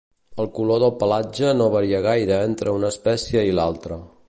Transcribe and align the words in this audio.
El 0.43 0.47
color 0.53 0.79
del 0.83 0.93
pelatge 1.03 1.51
no 1.59 1.67
varia 1.77 2.01
gaire 2.07 2.41
entre 2.47 2.75
una 2.79 2.91
espècie 2.97 3.45
i 3.51 3.57
l'altra. 3.61 4.03